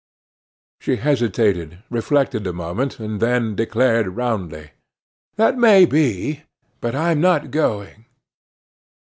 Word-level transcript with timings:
She 0.79 0.95
hesitated, 0.95 1.83
reflected 1.91 2.47
a 2.47 2.53
moment, 2.53 2.99
and 2.99 3.19
then 3.19 3.53
declared 3.55 4.15
roundly: 4.17 4.71
"That 5.35 5.59
may 5.59 5.85
be; 5.85 6.41
but 6.79 6.95
I'm 6.95 7.21
not 7.21 7.51
going." 7.51 8.05